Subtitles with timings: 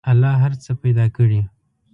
[0.11, 1.41] الله هر څه پیدا کړي.